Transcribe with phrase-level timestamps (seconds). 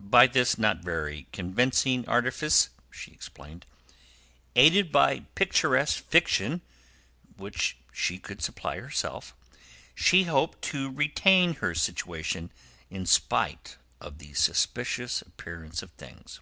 [0.00, 3.64] By this not very convincing artifice, she explained,
[4.56, 6.62] aided by picturesque fiction
[7.36, 9.36] which she could supply herself,
[9.94, 12.50] she hoped to retain her situation,
[12.90, 16.40] in spite of the suspicious appearance of things.